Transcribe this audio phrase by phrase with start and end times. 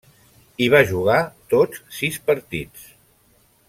[0.63, 1.19] Hi va jugar
[1.53, 2.93] tots sis partits.